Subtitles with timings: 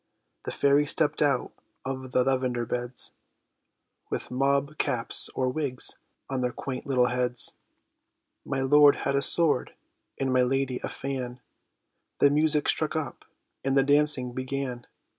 [0.45, 1.51] The fairies stepped out
[1.85, 3.11] of the lavender beds,
[4.09, 7.53] With mob caps, or wigs, on their quaint little heads;
[8.43, 9.75] My lord had a sword
[10.17, 11.39] and my lady a fan;
[12.17, 13.25] The music struck up
[13.63, 14.87] and the dancing began.